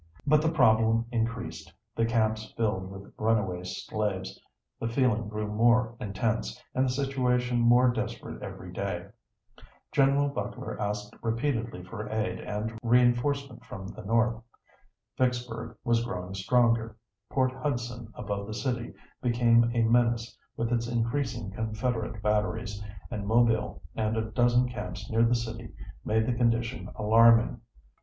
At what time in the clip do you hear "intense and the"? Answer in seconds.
5.99-6.89